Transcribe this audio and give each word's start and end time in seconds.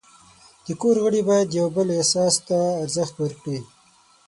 د 0.65 0.67
کور 0.81 0.95
غړي 1.03 1.21
باید 1.29 1.47
د 1.49 1.53
یو 1.59 1.67
بل 1.75 1.87
احساس 1.97 2.35
ته 2.47 2.57
ارزښت 2.83 3.15
ورکړي. 3.19 3.59